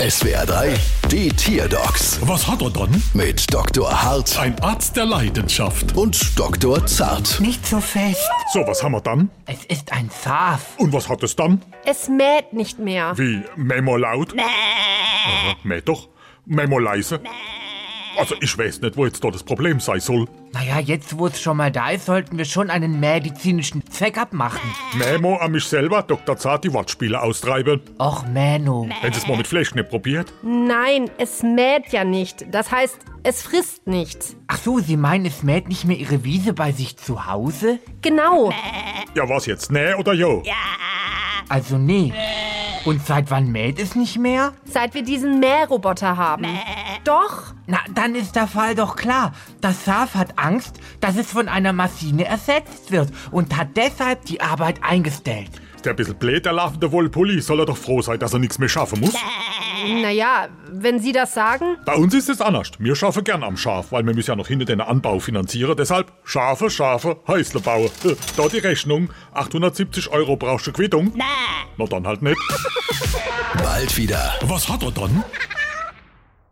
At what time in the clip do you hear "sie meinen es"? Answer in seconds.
34.80-35.42